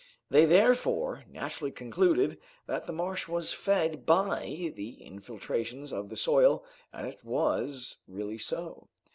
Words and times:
They 0.31 0.45
therefore 0.45 1.25
naturally 1.29 1.69
concluded 1.69 2.39
that 2.65 2.87
the 2.87 2.91
marsh 2.91 3.27
was 3.27 3.53
fed 3.53 4.03
by 4.03 4.71
the 4.75 4.89
infiltrations 4.99 5.93
of 5.93 6.09
the 6.09 6.17
soil 6.17 6.65
and 6.91 7.05
it 7.05 7.23
was 7.23 7.97
really 8.07 8.39
so. 8.39 8.87